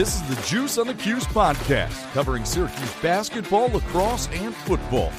This 0.00 0.14
is 0.14 0.34
the 0.34 0.42
Juice 0.46 0.78
on 0.78 0.86
the 0.86 0.94
Cuse 0.94 1.26
podcast, 1.26 2.10
covering 2.14 2.46
Syracuse 2.46 2.94
basketball, 3.02 3.68
lacrosse, 3.68 4.30
and 4.32 4.54
football. 4.54 5.12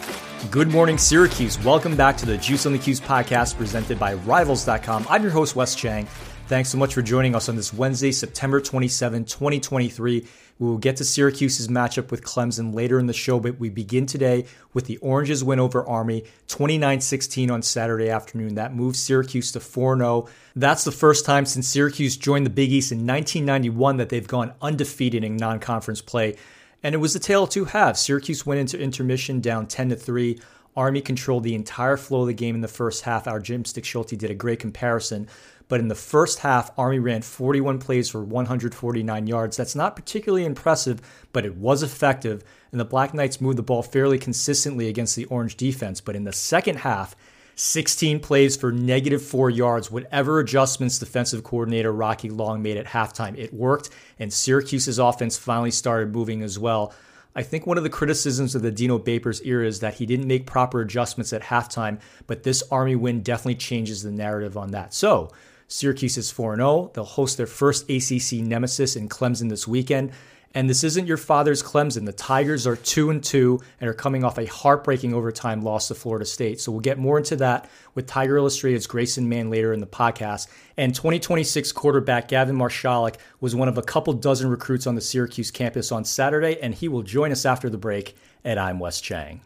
Good 0.49 0.69
morning, 0.69 0.97
Syracuse. 0.97 1.63
Welcome 1.63 1.95
back 1.95 2.17
to 2.17 2.25
the 2.25 2.35
Juice 2.35 2.65
on 2.65 2.73
the 2.73 2.79
Cuse 2.79 2.99
podcast 2.99 3.57
presented 3.57 3.99
by 3.99 4.15
Rivals.com. 4.15 5.05
I'm 5.07 5.21
your 5.21 5.29
host, 5.29 5.55
Wes 5.55 5.75
Cheng. 5.75 6.07
Thanks 6.51 6.67
so 6.67 6.77
much 6.77 6.93
for 6.93 7.01
joining 7.01 7.33
us 7.33 7.47
on 7.47 7.55
this 7.55 7.73
Wednesday, 7.73 8.11
September 8.11 8.59
27, 8.59 9.23
2023. 9.23 10.27
We 10.59 10.67
will 10.67 10.77
get 10.77 10.97
to 10.97 11.05
Syracuse's 11.05 11.69
matchup 11.69 12.11
with 12.11 12.25
Clemson 12.25 12.75
later 12.75 12.99
in 12.99 13.05
the 13.05 13.13
show, 13.13 13.39
but 13.39 13.57
we 13.57 13.69
begin 13.69 14.05
today 14.05 14.43
with 14.73 14.85
the 14.85 14.97
Oranges 14.97 15.45
win 15.45 15.61
over 15.61 15.87
Army 15.87 16.25
29 16.49 16.99
16 16.99 17.49
on 17.49 17.61
Saturday 17.61 18.09
afternoon. 18.09 18.55
That 18.55 18.75
moves 18.75 18.99
Syracuse 18.99 19.53
to 19.53 19.61
4 19.61 19.95
0. 19.97 20.27
That's 20.53 20.83
the 20.83 20.91
first 20.91 21.25
time 21.25 21.45
since 21.45 21.69
Syracuse 21.69 22.17
joined 22.17 22.45
the 22.45 22.49
Big 22.49 22.73
East 22.73 22.91
in 22.91 23.07
1991 23.07 23.95
that 23.95 24.09
they've 24.09 24.27
gone 24.27 24.51
undefeated 24.61 25.23
in 25.23 25.37
non 25.37 25.61
conference 25.61 26.01
play. 26.01 26.35
And 26.83 26.93
it 26.93 26.97
was 26.97 27.15
a 27.15 27.19
tale 27.21 27.43
of 27.43 27.49
two 27.49 27.63
halves. 27.63 28.01
Syracuse 28.01 28.45
went 28.45 28.59
into 28.59 28.77
intermission 28.77 29.39
down 29.39 29.67
10 29.67 29.87
to 29.91 29.95
3. 29.95 30.37
Army 30.75 31.01
controlled 31.01 31.43
the 31.43 31.55
entire 31.55 31.97
flow 31.97 32.21
of 32.21 32.27
the 32.27 32.33
game 32.33 32.55
in 32.55 32.61
the 32.61 32.67
first 32.67 33.03
half. 33.03 33.27
Our 33.27 33.39
Jim 33.39 33.65
Stick 33.65 33.85
Schulte 33.85 34.17
did 34.17 34.31
a 34.31 34.35
great 34.35 34.59
comparison. 34.59 35.27
But 35.71 35.79
in 35.79 35.87
the 35.87 35.95
first 35.95 36.39
half, 36.39 36.69
Army 36.77 36.99
ran 36.99 37.21
41 37.21 37.79
plays 37.79 38.09
for 38.09 38.21
149 38.21 39.25
yards. 39.25 39.55
That's 39.55 39.73
not 39.73 39.95
particularly 39.95 40.43
impressive, 40.43 40.99
but 41.31 41.45
it 41.45 41.55
was 41.55 41.81
effective. 41.81 42.43
And 42.73 42.79
the 42.81 42.83
Black 42.83 43.13
Knights 43.13 43.39
moved 43.39 43.57
the 43.57 43.63
ball 43.63 43.81
fairly 43.81 44.19
consistently 44.19 44.89
against 44.89 45.15
the 45.15 45.23
Orange 45.27 45.55
defense. 45.55 46.01
But 46.01 46.17
in 46.17 46.25
the 46.25 46.33
second 46.33 46.79
half, 46.79 47.15
16 47.55 48.19
plays 48.19 48.57
for 48.57 48.73
negative 48.73 49.23
four 49.23 49.49
yards. 49.49 49.89
Whatever 49.89 50.41
adjustments 50.41 50.99
defensive 50.99 51.45
coordinator 51.45 51.93
Rocky 51.93 52.29
Long 52.29 52.61
made 52.61 52.75
at 52.75 52.87
halftime, 52.87 53.37
it 53.37 53.53
worked, 53.53 53.91
and 54.19 54.29
Syracuse's 54.33 54.99
offense 54.99 55.37
finally 55.37 55.71
started 55.71 56.11
moving 56.11 56.41
as 56.41 56.59
well. 56.59 56.93
I 57.33 57.43
think 57.43 57.65
one 57.65 57.77
of 57.77 57.85
the 57.85 57.89
criticisms 57.89 58.55
of 58.55 58.61
the 58.61 58.71
Dino 58.71 58.99
Babers 58.99 59.45
era 59.45 59.65
is 59.65 59.79
that 59.79 59.93
he 59.93 60.05
didn't 60.05 60.27
make 60.27 60.45
proper 60.45 60.81
adjustments 60.81 61.31
at 61.31 61.43
halftime, 61.43 62.01
but 62.27 62.43
this 62.43 62.61
Army 62.69 62.97
win 62.97 63.21
definitely 63.21 63.55
changes 63.55 64.03
the 64.03 64.11
narrative 64.11 64.57
on 64.57 64.71
that. 64.71 64.93
So, 64.93 65.31
Syracuse 65.71 66.17
is 66.17 66.31
4 66.31 66.57
0. 66.57 66.91
They'll 66.93 67.03
host 67.05 67.37
their 67.37 67.47
first 67.47 67.89
ACC 67.89 68.43
nemesis 68.43 68.95
in 68.95 69.09
Clemson 69.09 69.49
this 69.49 69.67
weekend. 69.67 70.11
And 70.53 70.69
this 70.69 70.83
isn't 70.83 71.07
your 71.07 71.15
father's 71.15 71.63
Clemson. 71.63 72.05
The 72.05 72.11
Tigers 72.11 72.67
are 72.67 72.75
2 72.75 73.09
and 73.09 73.23
2 73.23 73.61
and 73.79 73.89
are 73.89 73.93
coming 73.93 74.25
off 74.25 74.37
a 74.37 74.45
heartbreaking 74.45 75.13
overtime 75.13 75.61
loss 75.61 75.87
to 75.87 75.95
Florida 75.95 76.25
State. 76.25 76.59
So 76.59 76.73
we'll 76.73 76.81
get 76.81 76.97
more 76.97 77.17
into 77.17 77.37
that 77.37 77.69
with 77.95 78.05
Tiger 78.05 78.35
Illustrated's 78.35 78.85
Grayson 78.85 79.29
Mann 79.29 79.49
later 79.49 79.71
in 79.71 79.79
the 79.79 79.87
podcast. 79.87 80.47
And 80.75 80.93
2026 80.93 81.71
quarterback 81.71 82.27
Gavin 82.27 82.57
Marshalek 82.57 83.15
was 83.39 83.55
one 83.55 83.69
of 83.69 83.77
a 83.77 83.81
couple 83.81 84.11
dozen 84.11 84.49
recruits 84.49 84.87
on 84.87 84.95
the 84.95 85.01
Syracuse 85.01 85.51
campus 85.51 85.89
on 85.89 86.03
Saturday, 86.03 86.59
and 86.61 86.75
he 86.75 86.89
will 86.89 87.03
join 87.03 87.31
us 87.31 87.45
after 87.45 87.69
the 87.69 87.77
break. 87.77 88.17
And 88.43 88.59
I'm 88.59 88.77
Wes 88.77 88.99
Cheng. 88.99 89.39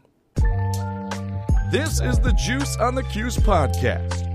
This 1.69 2.01
is 2.01 2.19
the 2.19 2.33
Juice 2.43 2.77
on 2.77 2.95
the 2.95 3.03
Cuse 3.03 3.37
podcast. 3.37 4.34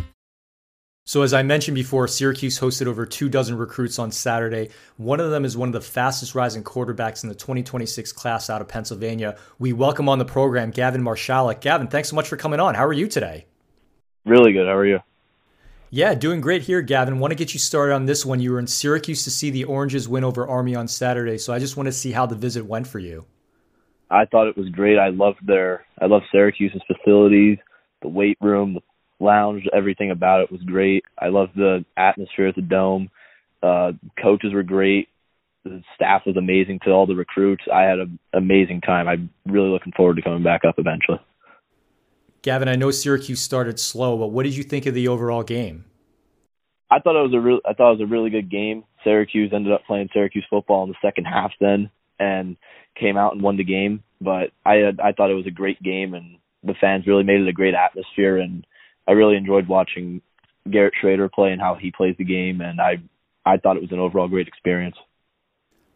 So, 1.03 1.23
as 1.23 1.33
I 1.33 1.41
mentioned 1.41 1.75
before, 1.75 2.07
Syracuse 2.07 2.59
hosted 2.59 2.85
over 2.85 3.07
two 3.07 3.27
dozen 3.27 3.57
recruits 3.57 3.97
on 3.97 4.11
Saturday. 4.11 4.69
One 4.97 5.19
of 5.19 5.31
them 5.31 5.45
is 5.45 5.57
one 5.57 5.67
of 5.67 5.73
the 5.73 5.81
fastest 5.81 6.35
rising 6.35 6.63
quarterbacks 6.63 7.23
in 7.23 7.29
the 7.29 7.35
2026 7.35 8.13
class 8.13 8.51
out 8.51 8.61
of 8.61 8.67
Pennsylvania. 8.67 9.35
We 9.57 9.73
welcome 9.73 10.07
on 10.07 10.19
the 10.19 10.25
program 10.25 10.69
Gavin 10.69 11.01
Marshalek. 11.01 11.59
Gavin, 11.59 11.87
thanks 11.87 12.09
so 12.09 12.15
much 12.15 12.27
for 12.27 12.37
coming 12.37 12.59
on. 12.59 12.75
How 12.75 12.85
are 12.85 12.93
you 12.93 13.07
today? 13.07 13.47
Really 14.25 14.53
good. 14.53 14.67
How 14.67 14.75
are 14.75 14.85
you? 14.85 14.99
Yeah, 15.89 16.13
doing 16.13 16.39
great 16.39 16.61
here, 16.61 16.83
Gavin. 16.83 17.17
Want 17.19 17.31
to 17.31 17.35
get 17.35 17.53
you 17.53 17.59
started 17.59 17.95
on 17.95 18.05
this 18.05 18.23
one. 18.23 18.39
You 18.39 18.51
were 18.51 18.59
in 18.59 18.67
Syracuse 18.67 19.23
to 19.23 19.31
see 19.31 19.49
the 19.49 19.63
Oranges 19.63 20.07
win 20.07 20.23
over 20.23 20.47
Army 20.47 20.75
on 20.75 20.87
Saturday, 20.87 21.39
so 21.39 21.51
I 21.51 21.57
just 21.57 21.75
want 21.75 21.87
to 21.87 21.93
see 21.93 22.11
how 22.11 22.27
the 22.27 22.35
visit 22.35 22.65
went 22.65 22.85
for 22.87 22.99
you. 22.99 23.25
I 24.11 24.25
thought 24.25 24.47
it 24.47 24.55
was 24.55 24.69
great. 24.69 24.99
I 24.99 25.09
loved 25.09 25.39
their 25.45 25.85
I 25.99 26.05
love 26.05 26.21
Syracuse's 26.31 26.81
facilities, 26.85 27.57
the 28.01 28.07
weight 28.07 28.37
room, 28.39 28.75
the 28.75 28.81
lounge, 29.21 29.63
everything 29.73 30.11
about 30.11 30.41
it 30.41 30.51
was 30.51 30.61
great. 30.63 31.03
I 31.17 31.27
loved 31.27 31.55
the 31.55 31.85
atmosphere 31.95 32.47
at 32.47 32.55
the 32.55 32.61
dome. 32.61 33.09
Uh 33.63 33.93
coaches 34.21 34.53
were 34.53 34.63
great. 34.63 35.07
The 35.63 35.83
staff 35.95 36.23
was 36.25 36.37
amazing 36.37 36.79
to 36.85 36.91
all 36.91 37.05
the 37.05 37.15
recruits. 37.15 37.63
I 37.71 37.83
had 37.83 37.99
an 37.99 38.19
amazing 38.33 38.81
time. 38.81 39.07
I'm 39.07 39.29
really 39.45 39.69
looking 39.69 39.93
forward 39.95 40.15
to 40.15 40.23
coming 40.23 40.43
back 40.43 40.65
up 40.65 40.75
eventually. 40.79 41.19
Gavin, 42.41 42.67
I 42.67 42.75
know 42.75 42.89
Syracuse 42.89 43.39
started 43.39 43.79
slow, 43.79 44.17
but 44.17 44.27
what 44.27 44.43
did 44.43 44.57
you 44.57 44.63
think 44.63 44.87
of 44.87 44.95
the 44.95 45.07
overall 45.07 45.43
game? 45.43 45.85
I 46.89 46.99
thought 46.99 47.15
it 47.15 47.23
was 47.23 47.33
a 47.33 47.39
real 47.39 47.59
I 47.65 47.73
thought 47.73 47.93
it 47.93 47.99
was 47.99 48.09
a 48.09 48.11
really 48.11 48.29
good 48.29 48.49
game. 48.49 48.83
Syracuse 49.03 49.51
ended 49.53 49.71
up 49.71 49.85
playing 49.85 50.09
Syracuse 50.13 50.45
football 50.49 50.83
in 50.83 50.89
the 50.89 50.95
second 51.01 51.25
half 51.25 51.51
then 51.59 51.89
and 52.19 52.57
came 52.99 53.17
out 53.17 53.33
and 53.33 53.41
won 53.41 53.57
the 53.57 53.63
game. 53.63 54.03
But 54.19 54.51
I 54.65 54.91
I 55.01 55.13
thought 55.13 55.31
it 55.31 55.35
was 55.35 55.47
a 55.47 55.51
great 55.51 55.81
game 55.81 56.13
and 56.13 56.37
the 56.63 56.75
fans 56.79 57.07
really 57.07 57.23
made 57.23 57.39
it 57.39 57.47
a 57.47 57.53
great 57.53 57.73
atmosphere 57.73 58.37
and 58.37 58.65
I 59.07 59.13
really 59.13 59.35
enjoyed 59.35 59.67
watching 59.67 60.21
Garrett 60.69 60.93
Shrader 61.01 61.31
play 61.31 61.51
and 61.51 61.61
how 61.61 61.75
he 61.75 61.91
plays 61.91 62.15
the 62.17 62.23
game 62.23 62.61
and 62.61 62.79
I 62.79 62.97
I 63.45 63.57
thought 63.57 63.75
it 63.75 63.81
was 63.81 63.91
an 63.91 63.99
overall 63.99 64.27
great 64.27 64.47
experience. 64.47 64.95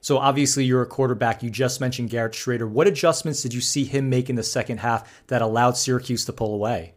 So 0.02 0.18
obviously 0.18 0.66
you're 0.66 0.82
a 0.82 0.88
quarterback. 0.88 1.42
You 1.42 1.50
just 1.50 1.82
mentioned 1.82 2.10
Garrett 2.10 2.34
Shrader. 2.34 2.70
What 2.70 2.88
adjustments 2.88 3.42
did 3.42 3.54
you 3.54 3.62
see 3.62 3.86
him 3.86 4.10
make 4.10 4.30
in 4.30 4.36
the 4.36 4.44
second 4.44 4.80
half 4.80 5.26
that 5.28 5.42
allowed 5.42 5.78
Syracuse 5.78 6.26
to 6.26 6.34
pull 6.34 6.54
away? 6.54 6.94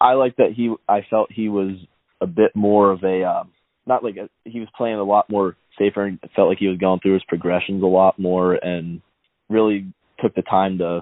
I 0.00 0.12
like 0.14 0.36
that 0.36 0.52
he 0.52 0.74
I 0.88 1.06
felt 1.08 1.32
he 1.32 1.48
was 1.48 1.76
a 2.20 2.26
bit 2.26 2.54
more 2.54 2.90
of 2.90 3.02
a 3.04 3.24
um, 3.24 3.52
not 3.86 4.04
like 4.04 4.16
a, 4.16 4.28
he 4.44 4.60
was 4.60 4.68
playing 4.76 4.96
a 4.96 5.04
lot 5.04 5.30
more 5.30 5.56
safer 5.78 6.04
and 6.04 6.18
felt 6.34 6.48
like 6.48 6.58
he 6.58 6.68
was 6.68 6.78
going 6.78 7.00
through 7.00 7.14
his 7.14 7.24
progressions 7.24 7.82
a 7.82 7.86
lot 7.86 8.18
more 8.18 8.54
and 8.54 9.00
really 9.48 9.92
took 10.20 10.34
the 10.34 10.42
time 10.42 10.78
to 10.78 11.00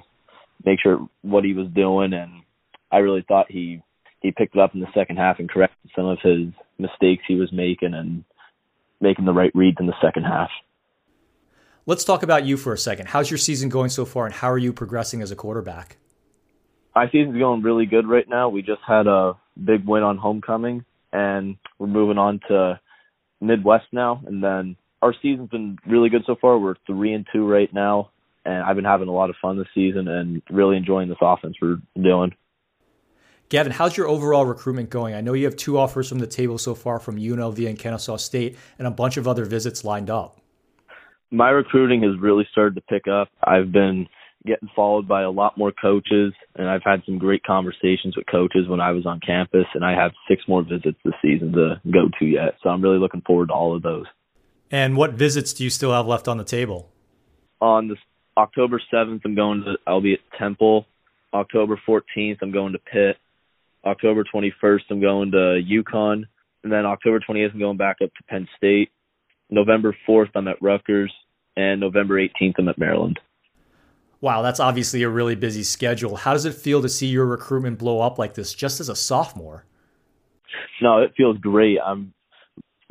make 0.65 0.81
sure 0.81 1.09
what 1.23 1.45
he 1.45 1.53
was 1.53 1.69
doing 1.75 2.13
and 2.13 2.43
I 2.91 2.99
really 2.99 3.25
thought 3.27 3.51
he 3.51 3.83
he 4.22 4.33
picked 4.33 4.55
it 4.55 4.60
up 4.60 4.75
in 4.75 4.81
the 4.81 4.93
second 4.94 5.16
half 5.16 5.38
and 5.38 5.50
corrected 5.50 5.91
some 5.94 6.06
of 6.06 6.19
his 6.22 6.49
mistakes 6.78 7.25
he 7.27 7.34
was 7.34 7.53
making 7.53 7.94
and 7.94 8.25
making 9.00 9.25
the 9.25 9.33
right 9.33 9.50
reads 9.55 9.78
in 9.81 9.87
the 9.87 10.00
second 10.00 10.25
half. 10.25 10.50
Let's 11.84 12.05
talk 12.05 12.22
about 12.22 12.44
you 12.44 12.56
for 12.56 12.72
a 12.72 12.78
second. 12.78 13.09
How's 13.09 13.31
your 13.31 13.38
season 13.38 13.69
going 13.69 13.91
so 13.91 14.05
far 14.05 14.27
and 14.27 14.34
how 14.34 14.50
are 14.50 14.59
you 14.59 14.72
progressing 14.72 15.21
as 15.21 15.33
a 15.33 15.37
quarterback? 15.37 15.97
My 16.94 17.10
season's 17.10 17.38
going 17.38 17.62
really 17.62 17.87
good 17.87 18.06
right 18.06 18.28
now. 18.28 18.49
We 18.49 18.62
just 18.62 18.83
had 18.87 19.06
a 19.06 19.34
big 19.62 19.84
win 19.84 20.03
on 20.03 20.19
homecoming 20.19 20.84
and 21.12 21.56
we're 21.78 21.89
moving 21.89 22.19
on 22.19 22.41
to 22.49 22.81
Midd-West 23.41 23.87
now. 23.93 24.22
And 24.27 24.43
then 24.43 24.77
our 25.03 25.15
season's 25.21 25.50
been 25.50 25.78
really 25.87 26.09
good 26.09 26.22
so 26.27 26.37
far. 26.41 26.59
We're 26.59 26.77
three 26.87 27.12
and 27.12 27.27
two 27.33 27.47
right 27.47 27.72
now, 27.75 28.10
and 28.44 28.62
I've 28.62 28.77
been 28.77 28.84
having 28.84 29.09
a 29.09 29.12
lot 29.12 29.30
of 29.30 29.36
fun 29.42 29.59
this 29.59 29.66
season 29.74 30.07
and 30.07 30.42
really 30.48 30.77
enjoying 30.77 31.09
this 31.09 31.19
offense 31.21 31.57
we're 31.60 31.80
doing. 32.01 32.33
Gavin, 33.53 33.71
how's 33.71 33.99
your 33.99 34.09
overall 34.09 34.47
recruitment 34.47 34.89
going? 34.89 35.15
I 35.15 35.21
know 35.21 35.34
you 35.34 35.45
have 35.45 35.57
two 35.57 35.77
offers 35.77 36.09
from 36.09 36.21
the 36.21 36.27
table 36.27 36.57
so 36.57 36.75
far 36.75 36.99
from 36.99 37.19
UNLV 37.19 37.69
and 37.69 37.78
Kennesaw 37.78 38.16
State, 38.16 38.57
and 38.78 38.89
a 38.89 38.91
bunch 38.91 39.19
of 39.19 39.28
other 39.28 39.45
visits 39.45 39.84
lined 39.84 40.09
up. 40.09 40.39
My 41.31 41.51
recruiting 41.51 42.03
has 42.03 42.19
really 42.19 42.49
started 42.51 42.77
to 42.77 42.81
pick 42.81 43.09
up. 43.09 43.28
I've 43.45 43.71
been 43.71 44.09
getting 44.47 44.71
followed 44.75 45.07
by 45.07 45.21
a 45.21 45.31
lot 45.31 45.59
more 45.59 45.71
coaches, 45.71 46.33
and 46.57 46.66
I've 46.66 46.83
had 46.83 47.03
some 47.04 47.19
great 47.19 47.43
conversations 47.43 48.16
with 48.16 48.25
coaches 48.25 48.69
when 48.69 48.81
I 48.81 48.93
was 48.93 49.04
on 49.04 49.21
campus, 49.21 49.66
and 49.75 49.84
I 49.84 50.01
have 50.01 50.13
six 50.27 50.41
more 50.48 50.63
visits 50.63 50.97
this 51.05 51.13
season 51.21 51.53
to 51.53 51.78
go 51.93 52.09
to 52.21 52.25
yet. 52.25 52.55
So 52.63 52.71
I'm 52.71 52.81
really 52.81 52.98
looking 52.98 53.21
forward 53.21 53.48
to 53.48 53.53
all 53.53 53.77
of 53.77 53.83
those. 53.83 54.07
And 54.71 54.97
what 54.97 55.13
visits 55.13 55.53
do 55.53 55.63
you 55.63 55.69
still 55.69 55.93
have 55.93 56.07
left 56.07 56.27
on 56.27 56.39
the 56.39 56.45
table? 56.45 56.91
On 57.60 57.89
this 57.89 57.98
October 58.34 58.81
7th, 58.91 59.21
I'm 59.27 59.34
going 59.34 59.65
to, 59.65 59.75
I'll 59.87 60.01
be 60.01 60.15
at 60.15 60.21
Temple. 60.39 60.87
October 61.34 61.78
14th, 61.87 62.39
I'm 62.41 62.51
going 62.51 62.72
to 62.72 62.78
Pitt. 62.78 63.19
October 63.84 64.25
21st, 64.25 64.81
I'm 64.91 65.01
going 65.01 65.31
to 65.33 65.61
UConn. 65.63 66.25
And 66.65 66.73
then 66.73 66.87
October 66.87 67.21
20th, 67.21 67.53
I'm 67.53 67.59
going 67.59 67.77
back 67.77 67.97
up 68.03 68.11
to 68.15 68.23
Penn 68.29 68.49
State. 68.57 68.91
November 69.51 69.95
4th, 70.09 70.31
I'm 70.34 70.49
at 70.49 70.63
Rutgers. 70.63 71.13
And 71.57 71.81
November 71.81 72.21
18th, 72.21 72.55
I'm 72.59 72.69
at 72.69 72.79
Maryland. 72.79 73.19
Wow, 74.21 74.43
that's 74.43 74.61
obviously 74.61 75.03
a 75.03 75.09
really 75.09 75.34
busy 75.34 75.65
schedule. 75.65 76.17
How 76.17 76.33
does 76.33 76.45
it 76.45 76.55
feel 76.55 76.81
to 76.83 76.89
see 76.89 77.09
your 77.09 77.27
recruitment 77.27 77.79
blow 77.79 78.01
up 78.01 78.19
like 78.19 78.34
this 78.34 78.55
just 78.55 78.79
as 78.79 78.89
a 78.89 78.95
sophomore? 78.95 79.67
No, 80.81 80.99
it 80.99 81.13
feels 81.17 81.37
great. 81.39 81.79
I'm 81.84 82.15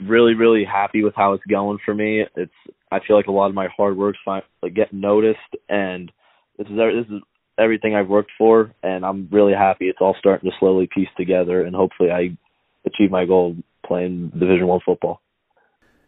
really, 0.03 0.33
really 0.33 0.65
happy 0.65 1.03
with 1.03 1.15
how 1.15 1.33
it's 1.33 1.43
going 1.49 1.77
for 1.85 1.93
me. 1.93 2.25
It's 2.35 2.51
I 2.91 2.99
feel 3.07 3.15
like 3.15 3.27
a 3.27 3.31
lot 3.31 3.47
of 3.47 3.55
my 3.55 3.69
hard 3.75 3.97
work's 3.97 4.19
fi- 4.25 4.43
like 4.61 4.73
getting 4.73 4.99
noticed, 4.99 5.39
and 5.69 6.11
this 6.57 6.67
is 6.67 6.75
this 6.75 7.05
is 7.09 7.21
everything 7.57 7.95
I've 7.95 8.07
worked 8.07 8.31
for, 8.37 8.73
and 8.83 9.05
I'm 9.05 9.27
really 9.31 9.53
happy. 9.53 9.89
It's 9.89 9.99
all 10.01 10.15
starting 10.19 10.49
to 10.49 10.55
slowly 10.59 10.87
piece 10.93 11.09
together, 11.17 11.63
and 11.65 11.75
hopefully 11.75 12.11
I 12.11 12.37
achieve 12.85 13.11
my 13.11 13.25
goal 13.25 13.55
playing 13.85 14.29
Division 14.29 14.67
One 14.67 14.79
football. 14.85 15.21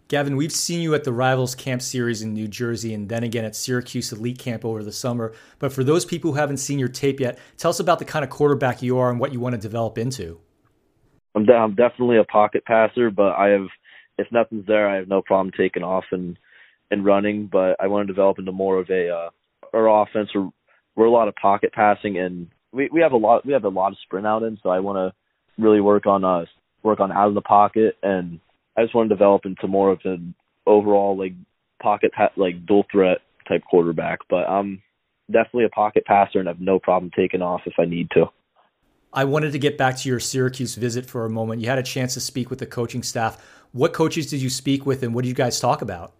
Gavin, 0.09 0.35
we've 0.35 0.51
seen 0.51 0.81
you 0.81 0.93
at 0.93 1.05
the 1.05 1.13
Rivals 1.13 1.55
Camp 1.55 1.81
Series 1.81 2.21
in 2.21 2.33
New 2.33 2.47
Jersey 2.47 2.93
and 2.93 3.07
then 3.07 3.23
again 3.23 3.45
at 3.45 3.55
Syracuse 3.55 4.11
Elite 4.11 4.37
Camp 4.37 4.65
over 4.65 4.83
the 4.83 4.91
summer. 4.91 5.33
But 5.59 5.71
for 5.71 5.83
those 5.83 6.05
people 6.05 6.31
who 6.31 6.37
haven't 6.37 6.57
seen 6.57 6.77
your 6.77 6.89
tape 6.89 7.19
yet, 7.19 7.39
tell 7.57 7.69
us 7.69 7.79
about 7.79 7.99
the 7.99 8.05
kind 8.05 8.23
of 8.23 8.29
quarterback 8.29 8.81
you 8.81 8.97
are 8.97 9.09
and 9.09 9.19
what 9.19 9.31
you 9.31 9.39
want 9.39 9.55
to 9.55 9.61
develop 9.61 9.97
into. 9.97 10.39
I'm, 11.35 11.45
de- 11.45 11.55
I'm 11.55 11.73
definitely 11.73 12.17
a 12.17 12.25
pocket 12.25 12.65
passer, 12.65 13.09
but 13.09 13.33
I 13.33 13.49
have, 13.49 13.67
if 14.17 14.27
nothing's 14.31 14.67
there, 14.67 14.87
I 14.87 14.97
have 14.97 15.07
no 15.07 15.21
problem 15.21 15.51
taking 15.57 15.83
off 15.83 16.05
and 16.11 16.37
and 16.91 17.03
running. 17.03 17.47
But 17.47 17.77
I 17.79 17.87
want 17.87 18.05
to 18.05 18.13
develop 18.13 18.37
into 18.37 18.51
more 18.51 18.77
of 18.77 18.89
a 18.89 19.09
uh, 19.09 19.29
our 19.73 20.03
offense. 20.03 20.29
We're, 20.35 20.49
we're 20.95 21.05
a 21.05 21.11
lot 21.11 21.27
of 21.27 21.35
pocket 21.35 21.73
passing, 21.73 22.17
and 22.17 22.47
we 22.71 22.89
we 22.91 23.01
have 23.01 23.11
a 23.11 23.17
lot 23.17 23.45
we 23.45 23.53
have 23.53 23.63
a 23.63 23.69
lot 23.69 23.91
of 23.91 23.97
sprint 24.03 24.27
out 24.27 24.43
in. 24.43 24.57
So 24.63 24.69
I 24.69 24.79
want 24.79 24.97
to 24.97 25.61
really 25.61 25.81
work 25.81 26.05
on 26.05 26.23
uh, 26.23 26.45
work 26.83 26.99
on 26.99 27.11
out 27.11 27.27
of 27.27 27.33
the 27.33 27.41
pocket, 27.41 27.97
and 28.03 28.39
I 28.77 28.83
just 28.83 28.95
want 28.95 29.09
to 29.09 29.15
develop 29.15 29.45
into 29.45 29.67
more 29.67 29.91
of 29.91 29.99
an 30.05 30.35
overall 30.65 31.17
like 31.17 31.33
pocket 31.81 32.11
pa- 32.13 32.31
like 32.37 32.65
dual 32.65 32.85
threat 32.91 33.19
type 33.47 33.63
quarterback. 33.69 34.19
But 34.29 34.49
I'm 34.49 34.81
definitely 35.31 35.65
a 35.65 35.69
pocket 35.69 36.05
passer, 36.05 36.39
and 36.39 36.47
have 36.47 36.59
no 36.59 36.79
problem 36.79 37.11
taking 37.15 37.41
off 37.41 37.61
if 37.65 37.73
I 37.79 37.85
need 37.85 38.09
to. 38.11 38.25
I 39.13 39.25
wanted 39.25 39.51
to 39.51 39.59
get 39.59 39.77
back 39.77 39.97
to 39.97 40.09
your 40.09 40.19
Syracuse 40.19 40.73
visit 40.73 41.05
for 41.05 41.25
a 41.25 41.29
moment. 41.29 41.61
You 41.61 41.69
had 41.69 41.77
a 41.77 41.83
chance 41.83 42.15
to 42.15 42.19
speak 42.19 42.49
with 42.49 42.57
the 42.57 42.65
coaching 42.65 43.03
staff. 43.03 43.43
What 43.71 43.93
coaches 43.93 44.27
did 44.27 44.41
you 44.41 44.49
speak 44.49 44.85
with, 44.85 45.03
and 45.03 45.13
what 45.13 45.23
did 45.23 45.29
you 45.29 45.35
guys 45.35 45.59
talk 45.59 45.81
about? 45.83 46.13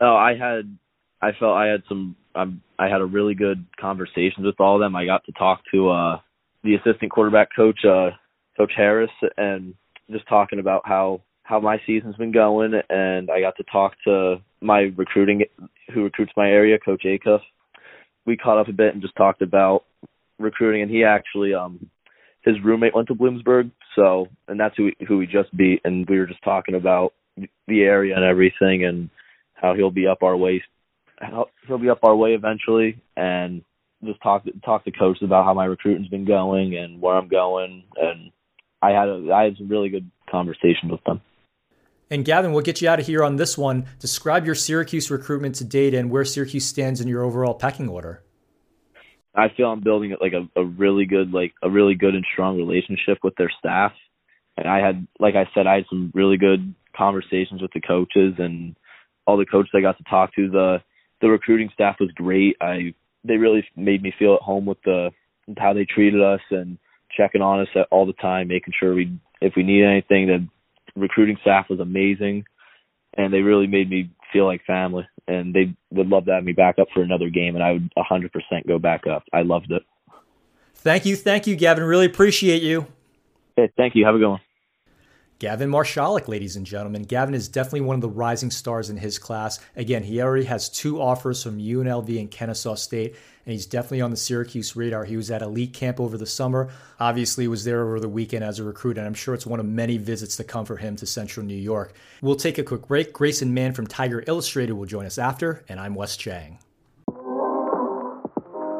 Oh, 0.00 0.16
I 0.16 0.34
had, 0.34 0.78
I 1.22 1.30
felt 1.38 1.56
I 1.56 1.68
had 1.68 1.82
some, 1.88 2.16
um, 2.34 2.62
I 2.78 2.88
had 2.88 3.00
a 3.00 3.06
really 3.06 3.34
good 3.34 3.64
conversations 3.80 4.44
with 4.44 4.60
all 4.60 4.74
of 4.74 4.80
them. 4.80 4.96
I 4.96 5.06
got 5.06 5.24
to 5.26 5.32
talk 5.32 5.62
to 5.72 5.90
uh 5.90 6.18
the 6.64 6.74
assistant 6.74 7.10
quarterback 7.10 7.48
coach, 7.54 7.80
uh, 7.84 8.10
Coach 8.56 8.72
Harris, 8.76 9.10
and 9.36 9.74
just 10.10 10.28
talking 10.28 10.58
about 10.58 10.82
how 10.84 11.22
how 11.44 11.60
my 11.60 11.78
season's 11.86 12.16
been 12.16 12.32
going, 12.32 12.72
and 12.88 13.30
I 13.30 13.40
got 13.40 13.56
to 13.56 13.64
talk 13.64 13.94
to 14.04 14.36
my 14.60 14.92
recruiting, 14.96 15.44
who 15.92 16.04
recruits 16.04 16.32
my 16.36 16.48
area, 16.48 16.78
Coach 16.78 17.02
Acuff. 17.04 17.40
We 18.24 18.36
caught 18.36 18.58
up 18.58 18.68
a 18.68 18.72
bit 18.72 18.94
and 18.94 19.02
just 19.02 19.16
talked 19.16 19.42
about 19.42 19.84
recruiting, 20.38 20.82
and 20.82 20.90
he 20.90 21.04
actually 21.04 21.54
um 21.54 21.90
his 22.44 22.56
roommate 22.64 22.94
went 22.94 23.08
to 23.08 23.14
Bloomsburg, 23.14 23.70
so 23.96 24.26
and 24.48 24.58
that's 24.58 24.76
who 24.76 24.90
who 25.06 25.18
we 25.18 25.26
just 25.26 25.56
beat, 25.56 25.80
and 25.84 26.08
we 26.08 26.18
were 26.18 26.26
just 26.26 26.42
talking 26.42 26.74
about 26.74 27.12
the 27.36 27.82
area 27.82 28.14
and 28.14 28.24
everything, 28.24 28.84
and 28.84 29.10
how 29.54 29.74
he'll 29.74 29.90
be 29.90 30.06
up 30.06 30.22
our 30.22 30.36
way, 30.36 30.62
he'll 31.66 31.78
be 31.78 31.90
up 31.90 32.00
our 32.02 32.16
way 32.16 32.34
eventually, 32.34 33.00
and 33.16 33.62
just 34.04 34.20
talk 34.22 34.44
talk 34.64 34.84
to 34.84 34.90
coaches 34.90 35.22
about 35.22 35.44
how 35.44 35.54
my 35.54 35.64
recruiting's 35.64 36.08
been 36.08 36.24
going 36.24 36.76
and 36.76 37.00
where 37.00 37.16
I'm 37.16 37.28
going, 37.28 37.84
and 37.96 38.30
I 38.80 38.90
had 38.90 39.08
a 39.08 39.32
I 39.32 39.44
had 39.44 39.56
some 39.56 39.68
really 39.68 39.88
good 39.88 40.10
conversations 40.30 40.90
with 40.90 41.02
them. 41.04 41.20
And 42.10 42.26
Gavin, 42.26 42.52
we'll 42.52 42.62
get 42.62 42.82
you 42.82 42.88
out 42.88 43.00
of 43.00 43.06
here 43.06 43.24
on 43.24 43.36
this 43.36 43.56
one. 43.56 43.86
Describe 43.98 44.44
your 44.44 44.54
Syracuse 44.54 45.10
recruitment 45.10 45.54
to 45.56 45.64
date 45.64 45.94
and 45.94 46.10
where 46.10 46.26
Syracuse 46.26 46.66
stands 46.66 47.00
in 47.00 47.08
your 47.08 47.22
overall 47.22 47.54
pecking 47.54 47.88
order. 47.88 48.22
I 49.34 49.48
feel 49.56 49.70
I'm 49.70 49.80
building 49.80 50.14
like 50.20 50.34
a, 50.34 50.46
a 50.60 50.64
really 50.64 51.06
good 51.06 51.32
like 51.32 51.54
a 51.62 51.70
really 51.70 51.94
good 51.94 52.14
and 52.14 52.24
strong 52.32 52.58
relationship 52.58 53.18
with 53.22 53.34
their 53.36 53.50
staff. 53.58 53.92
And 54.58 54.68
I 54.68 54.84
had 54.84 55.06
like 55.20 55.36
I 55.36 55.48
said, 55.54 55.66
I 55.66 55.76
had 55.76 55.86
some 55.88 56.10
really 56.14 56.36
good 56.36 56.74
conversations 56.94 57.62
with 57.62 57.72
the 57.72 57.80
coaches 57.80 58.34
and 58.38 58.76
all 59.26 59.38
the 59.38 59.46
coaches 59.46 59.70
I 59.74 59.80
got 59.80 59.96
to 59.96 60.04
talk 60.04 60.34
to. 60.34 60.50
The 60.50 60.82
the 61.22 61.30
recruiting 61.30 61.70
staff 61.72 61.96
was 61.98 62.10
great. 62.14 62.56
I 62.60 62.94
they 63.24 63.36
really 63.36 63.64
made 63.76 64.02
me 64.02 64.12
feel 64.18 64.34
at 64.34 64.42
home 64.42 64.66
with 64.66 64.82
the 64.84 65.10
how 65.58 65.72
they 65.72 65.86
treated 65.86 66.22
us 66.22 66.40
and 66.50 66.76
checking 67.16 67.40
on 67.40 67.60
us 67.60 67.68
all 67.90 68.04
the 68.04 68.12
time, 68.14 68.48
making 68.48 68.74
sure 68.78 68.94
we 68.94 69.18
if 69.40 69.54
we 69.56 69.62
need 69.62 69.84
anything. 69.84 70.26
The 70.26 70.46
recruiting 71.00 71.38
staff 71.40 71.70
was 71.70 71.80
amazing, 71.80 72.44
and 73.14 73.32
they 73.32 73.40
really 73.40 73.66
made 73.66 73.88
me 73.88 74.10
feel 74.32 74.46
like 74.46 74.64
family 74.66 75.06
and 75.28 75.54
they 75.54 75.74
would 75.90 76.08
love 76.08 76.24
to 76.26 76.32
have 76.32 76.44
me 76.44 76.52
back 76.52 76.78
up 76.78 76.88
for 76.92 77.02
another 77.02 77.28
game, 77.28 77.54
and 77.54 77.62
I 77.62 77.72
would 77.72 77.92
100% 77.96 78.30
go 78.66 78.78
back 78.78 79.06
up. 79.06 79.24
I 79.32 79.42
loved 79.42 79.70
it. 79.70 79.82
Thank 80.74 81.06
you, 81.06 81.16
thank 81.16 81.46
you, 81.46 81.54
Gavin. 81.56 81.84
Really 81.84 82.06
appreciate 82.06 82.62
you. 82.62 82.86
Hey, 83.56 83.70
thank 83.76 83.94
you. 83.94 84.04
Have 84.04 84.14
a 84.14 84.18
good 84.18 84.28
one. 84.28 84.40
Gavin 85.42 85.70
Marshalek, 85.70 86.28
ladies 86.28 86.54
and 86.54 86.64
gentlemen. 86.64 87.02
Gavin 87.02 87.34
is 87.34 87.48
definitely 87.48 87.80
one 87.80 87.96
of 87.96 88.00
the 88.00 88.08
rising 88.08 88.52
stars 88.52 88.90
in 88.90 88.96
his 88.96 89.18
class. 89.18 89.58
Again, 89.74 90.04
he 90.04 90.22
already 90.22 90.44
has 90.44 90.68
two 90.68 91.02
offers 91.02 91.42
from 91.42 91.58
UNLV 91.58 92.16
and 92.16 92.30
Kennesaw 92.30 92.76
State, 92.76 93.16
and 93.44 93.52
he's 93.52 93.66
definitely 93.66 94.02
on 94.02 94.12
the 94.12 94.16
Syracuse 94.16 94.76
radar. 94.76 95.04
He 95.04 95.16
was 95.16 95.32
at 95.32 95.42
elite 95.42 95.72
camp 95.74 95.98
over 95.98 96.16
the 96.16 96.26
summer, 96.26 96.70
obviously 97.00 97.48
was 97.48 97.64
there 97.64 97.82
over 97.82 97.98
the 97.98 98.08
weekend 98.08 98.44
as 98.44 98.60
a 98.60 98.62
recruit, 98.62 98.98
and 98.98 99.04
I'm 99.04 99.14
sure 99.14 99.34
it's 99.34 99.44
one 99.44 99.58
of 99.58 99.66
many 99.66 99.96
visits 99.96 100.36
to 100.36 100.44
come 100.44 100.64
for 100.64 100.76
him 100.76 100.94
to 100.94 101.06
Central 101.06 101.44
New 101.44 101.56
York. 101.56 101.92
We'll 102.20 102.36
take 102.36 102.58
a 102.58 102.62
quick 102.62 102.86
break. 102.86 103.12
Grayson 103.12 103.52
Mann 103.52 103.72
from 103.72 103.88
Tiger 103.88 104.22
Illustrated 104.28 104.74
will 104.74 104.86
join 104.86 105.06
us 105.06 105.18
after, 105.18 105.64
and 105.68 105.80
I'm 105.80 105.96
Wes 105.96 106.16
Cheng. 106.16 106.60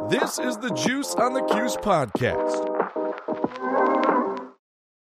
This 0.08 0.38
is 0.38 0.58
the 0.58 0.70
Juice 0.76 1.12
on 1.16 1.32
the 1.32 1.42
Cuse 1.42 1.76
podcast. 1.78 2.68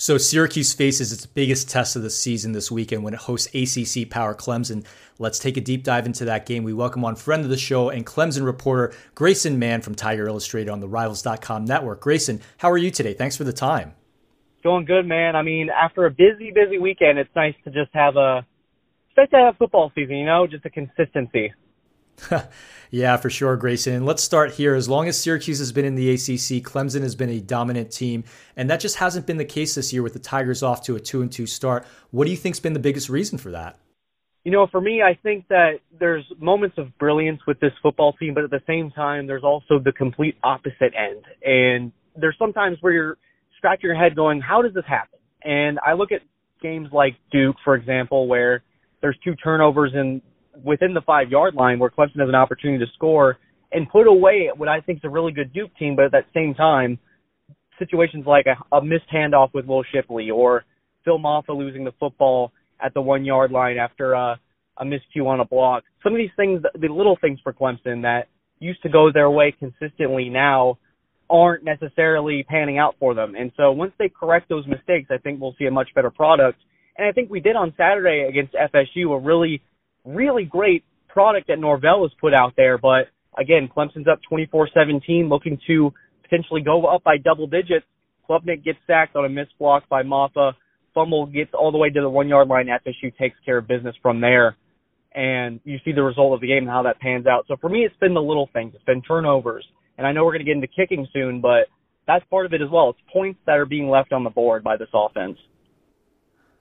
So 0.00 0.16
Syracuse 0.16 0.72
faces 0.72 1.12
its 1.12 1.26
biggest 1.26 1.68
test 1.68 1.96
of 1.96 2.02
the 2.02 2.10
season 2.10 2.52
this 2.52 2.70
weekend 2.70 3.02
when 3.02 3.14
it 3.14 3.18
hosts 3.18 3.48
ACC 3.48 4.08
power 4.08 4.32
Clemson. 4.32 4.86
Let's 5.18 5.40
take 5.40 5.56
a 5.56 5.60
deep 5.60 5.82
dive 5.82 6.06
into 6.06 6.24
that 6.26 6.46
game. 6.46 6.62
We 6.62 6.72
welcome 6.72 7.04
on 7.04 7.16
friend 7.16 7.42
of 7.42 7.50
the 7.50 7.56
show 7.56 7.90
and 7.90 8.06
Clemson 8.06 8.44
reporter 8.44 8.94
Grayson 9.16 9.58
Mann 9.58 9.80
from 9.80 9.96
Tiger 9.96 10.28
Illustrated 10.28 10.70
on 10.70 10.78
the 10.78 10.86
Rivals.com 10.86 11.64
network. 11.64 12.00
Grayson, 12.00 12.40
how 12.58 12.70
are 12.70 12.76
you 12.78 12.92
today? 12.92 13.12
Thanks 13.12 13.36
for 13.36 13.42
the 13.42 13.52
time. 13.52 13.92
Going 14.62 14.84
good, 14.84 15.04
man. 15.04 15.34
I 15.34 15.42
mean, 15.42 15.68
after 15.68 16.06
a 16.06 16.12
busy, 16.12 16.52
busy 16.52 16.78
weekend, 16.78 17.18
it's 17.18 17.34
nice 17.34 17.56
to 17.64 17.70
just 17.72 17.90
have 17.92 18.14
a, 18.14 18.46
it's 19.08 19.16
nice 19.16 19.30
to 19.30 19.36
have 19.36 19.56
football 19.56 19.90
season. 19.96 20.14
You 20.14 20.26
know, 20.26 20.46
just 20.46 20.64
a 20.64 20.70
consistency. 20.70 21.52
yeah, 22.90 23.16
for 23.16 23.30
sure, 23.30 23.56
Grayson. 23.56 24.04
Let's 24.04 24.22
start 24.22 24.52
here. 24.52 24.74
As 24.74 24.88
long 24.88 25.08
as 25.08 25.20
Syracuse 25.20 25.58
has 25.58 25.72
been 25.72 25.84
in 25.84 25.94
the 25.94 26.10
ACC, 26.10 26.62
Clemson 26.64 27.02
has 27.02 27.14
been 27.14 27.30
a 27.30 27.40
dominant 27.40 27.90
team, 27.90 28.24
and 28.56 28.68
that 28.70 28.80
just 28.80 28.96
hasn't 28.96 29.26
been 29.26 29.36
the 29.36 29.44
case 29.44 29.74
this 29.74 29.92
year 29.92 30.02
with 30.02 30.12
the 30.12 30.18
Tigers 30.18 30.62
off 30.62 30.82
to 30.84 30.96
a 30.96 31.00
two 31.00 31.22
and 31.22 31.30
two 31.30 31.46
start. 31.46 31.86
What 32.10 32.24
do 32.24 32.30
you 32.30 32.36
think's 32.36 32.60
been 32.60 32.72
the 32.72 32.80
biggest 32.80 33.08
reason 33.08 33.38
for 33.38 33.50
that? 33.50 33.78
You 34.44 34.52
know, 34.52 34.66
for 34.66 34.80
me, 34.80 35.02
I 35.02 35.18
think 35.22 35.48
that 35.48 35.80
there's 35.98 36.24
moments 36.38 36.78
of 36.78 36.96
brilliance 36.98 37.40
with 37.46 37.60
this 37.60 37.72
football 37.82 38.14
team, 38.14 38.34
but 38.34 38.44
at 38.44 38.50
the 38.50 38.62
same 38.66 38.90
time, 38.90 39.26
there's 39.26 39.44
also 39.44 39.78
the 39.78 39.92
complete 39.92 40.36
opposite 40.42 40.94
end. 40.96 41.24
And 41.44 41.92
there's 42.16 42.36
sometimes 42.38 42.78
where 42.80 42.92
you're 42.92 43.18
scratching 43.58 43.88
your 43.88 43.96
head 43.96 44.16
going, 44.16 44.40
how 44.40 44.62
does 44.62 44.72
this 44.72 44.86
happen? 44.86 45.18
And 45.42 45.78
I 45.84 45.92
look 45.92 46.12
at 46.12 46.22
games 46.62 46.88
like 46.92 47.16
Duke, 47.30 47.56
for 47.62 47.74
example, 47.74 48.26
where 48.26 48.62
there's 49.02 49.16
two 49.22 49.34
turnovers 49.36 49.92
in 49.94 50.22
within 50.64 50.94
the 50.94 51.00
five 51.02 51.30
yard 51.30 51.54
line 51.54 51.78
where 51.78 51.90
Clemson 51.90 52.20
has 52.20 52.28
an 52.28 52.34
opportunity 52.34 52.84
to 52.84 52.90
score 52.94 53.38
and 53.72 53.88
put 53.88 54.06
away 54.06 54.50
what 54.56 54.68
I 54.68 54.80
think 54.80 54.98
is 54.98 55.04
a 55.04 55.10
really 55.10 55.32
good 55.32 55.52
Duke 55.52 55.70
team, 55.78 55.96
but 55.96 56.06
at 56.06 56.12
that 56.12 56.26
same 56.34 56.54
time, 56.54 56.98
situations 57.78 58.24
like 58.26 58.46
a, 58.46 58.76
a 58.76 58.82
missed 58.82 59.10
handoff 59.12 59.52
with 59.54 59.66
Will 59.66 59.84
Shipley 59.92 60.30
or 60.30 60.64
Phil 61.04 61.18
Mafah 61.18 61.56
losing 61.56 61.84
the 61.84 61.92
football 62.00 62.52
at 62.80 62.94
the 62.94 63.00
one 63.00 63.24
yard 63.24 63.50
line 63.50 63.76
after 63.76 64.14
uh, 64.14 64.36
a 64.78 64.84
miscue 64.84 65.26
on 65.26 65.40
a 65.40 65.44
block. 65.44 65.84
Some 66.02 66.12
of 66.12 66.18
these 66.18 66.30
things, 66.36 66.62
the 66.74 66.88
little 66.88 67.18
things 67.20 67.38
for 67.42 67.52
Clemson 67.52 68.02
that 68.02 68.28
used 68.58 68.82
to 68.82 68.88
go 68.88 69.10
their 69.12 69.30
way 69.30 69.54
consistently 69.58 70.28
now 70.28 70.78
aren't 71.30 71.64
necessarily 71.64 72.44
panning 72.48 72.78
out 72.78 72.94
for 72.98 73.14
them. 73.14 73.34
And 73.34 73.52
so 73.56 73.70
once 73.72 73.92
they 73.98 74.08
correct 74.08 74.48
those 74.48 74.66
mistakes, 74.66 75.10
I 75.10 75.18
think 75.18 75.40
we'll 75.40 75.54
see 75.58 75.66
a 75.66 75.70
much 75.70 75.88
better 75.94 76.10
product. 76.10 76.58
And 76.96 77.06
I 77.06 77.12
think 77.12 77.30
we 77.30 77.40
did 77.40 77.54
on 77.54 77.74
Saturday 77.76 78.26
against 78.28 78.54
FSU 78.54 79.14
a 79.14 79.20
really, 79.20 79.62
really 80.04 80.44
great 80.44 80.84
product 81.08 81.48
that 81.48 81.58
Norvell 81.58 82.02
has 82.02 82.12
put 82.20 82.34
out 82.34 82.54
there. 82.56 82.78
But 82.78 83.08
again, 83.36 83.68
Clemson's 83.74 84.08
up 84.08 84.20
24-17, 84.30 85.28
looking 85.28 85.58
to 85.66 85.92
potentially 86.22 86.60
go 86.62 86.84
up 86.86 87.02
by 87.04 87.16
double 87.16 87.46
digits. 87.46 87.86
Klubnik 88.28 88.64
gets 88.64 88.78
sacked 88.86 89.16
on 89.16 89.24
a 89.24 89.28
missed 89.28 89.58
block 89.58 89.88
by 89.88 90.02
Mafah. 90.02 90.52
Fumble 90.94 91.26
gets 91.26 91.50
all 91.54 91.72
the 91.72 91.78
way 91.78 91.90
to 91.90 92.00
the 92.00 92.10
one 92.10 92.28
yard 92.28 92.48
line. 92.48 92.66
FSU 92.66 93.16
takes 93.16 93.36
care 93.44 93.58
of 93.58 93.68
business 93.68 93.96
from 94.02 94.20
there. 94.20 94.56
And 95.14 95.60
you 95.64 95.78
see 95.84 95.92
the 95.92 96.02
result 96.02 96.34
of 96.34 96.40
the 96.40 96.46
game 96.46 96.64
and 96.64 96.68
how 96.68 96.82
that 96.82 97.00
pans 97.00 97.26
out. 97.26 97.46
So 97.48 97.56
for 97.60 97.68
me, 97.68 97.80
it's 97.80 97.96
been 97.96 98.14
the 98.14 98.22
little 98.22 98.48
things. 98.52 98.72
It's 98.74 98.84
been 98.84 99.02
turnovers. 99.02 99.64
And 99.96 100.06
I 100.06 100.12
know 100.12 100.24
we're 100.24 100.32
going 100.32 100.44
to 100.44 100.44
get 100.44 100.56
into 100.56 100.68
kicking 100.68 101.08
soon, 101.12 101.40
but 101.40 101.68
that's 102.06 102.24
part 102.30 102.46
of 102.46 102.52
it 102.52 102.62
as 102.62 102.68
well. 102.70 102.90
It's 102.90 102.98
points 103.12 103.40
that 103.46 103.58
are 103.58 103.66
being 103.66 103.88
left 103.88 104.12
on 104.12 104.24
the 104.24 104.30
board 104.30 104.62
by 104.62 104.76
this 104.76 104.88
offense. 104.94 105.38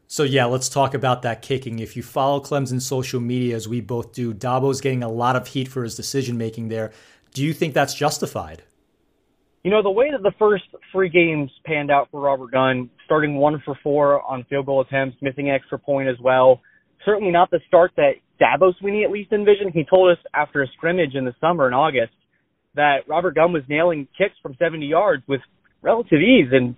So 0.10 0.24
yeah, 0.24 0.46
let's 0.46 0.70
talk 0.70 0.94
about 0.94 1.22
that 1.24 1.42
kicking. 1.42 1.80
If 1.80 1.98
you 1.98 2.02
follow 2.02 2.40
Clemson's 2.40 2.86
social 2.86 3.20
media, 3.20 3.56
as 3.56 3.68
we 3.68 3.82
both 3.82 4.14
do, 4.14 4.34
Dabo's 4.34 4.80
getting 4.80 5.04
a 5.04 5.10
lot 5.10 5.36
of 5.36 5.48
heat 5.48 5.68
for 5.68 5.84
his 5.84 5.96
decision 5.96 6.38
making 6.38 6.70
there. 6.70 6.94
Do 7.34 7.44
you 7.44 7.54
think 7.54 7.74
that's 7.74 7.94
justified? 7.94 8.64
You 9.64 9.72
know, 9.72 9.84
the 9.84 9.92
way 9.92 10.12
that 10.12 10.24
the 10.24 10.32
first 10.40 10.64
three 10.94 11.10
games 11.10 11.52
panned 11.66 11.92
out 11.92 12.08
for 12.10 12.22
Robert 12.22 12.52
Gunn, 12.52 12.90
starting 13.04 13.36
one 13.36 13.62
for 13.66 13.78
four 13.84 14.22
on 14.24 14.46
field 14.46 14.66
goal 14.66 14.80
attempts, 14.80 15.18
missing 15.22 15.50
extra 15.50 15.78
point 15.78 16.08
as 16.08 16.16
well, 16.22 16.62
certainly 17.04 17.32
not 17.32 17.52
the 17.52 17.60
start 17.68 17.92
that 17.98 18.14
Dabo 18.40 18.72
Swinney 18.82 19.04
at 19.04 19.12
least 19.12 19.34
envisioned. 19.34 19.74
He 19.74 19.84
told 19.84 20.10
us 20.12 20.24
after 20.34 20.64
a 20.64 20.68
scrimmage 20.68 21.16
in 21.16 21.26
the 21.26 21.36
summer 21.42 21.68
in 21.68 21.74
August 21.74 22.14
that 22.76 23.00
Robert 23.10 23.36
Gunn 23.36 23.52
was 23.52 23.64
nailing 23.68 24.08
kicks 24.18 24.36
from 24.42 24.56
70 24.58 24.86
yards 24.86 25.24
with 25.28 25.42
relative 25.82 26.22
ease, 26.22 26.48
and 26.54 26.76